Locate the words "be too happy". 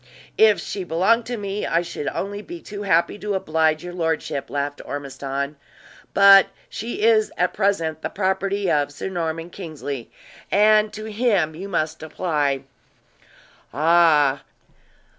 2.41-3.19